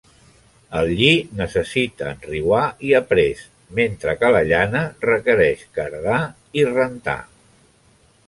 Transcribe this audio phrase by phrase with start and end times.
[0.77, 1.09] El lli
[1.41, 3.45] necessita enriuar i aprest,
[3.81, 6.17] mentre que la llana requereix cardar
[6.61, 7.19] i rentar.